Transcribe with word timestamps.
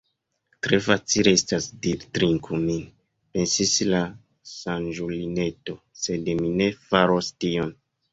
"Tre 0.67 0.77
facile 0.83 1.31
estas 1.39 1.65
diri 1.83 2.07
'Trinku 2.17 2.57
min'" 2.61 2.87
pensis 3.37 3.73
la 3.89 3.99
saĝulineto, 4.53 5.77
"sed 6.05 6.33
mi 6.41 6.49
ne 6.63 6.71
faros 6.87 7.31
tion.» 7.45 7.71